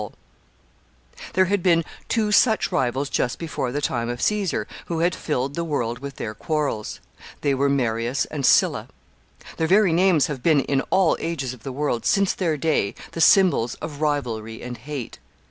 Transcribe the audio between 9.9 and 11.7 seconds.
names have been, in all ages of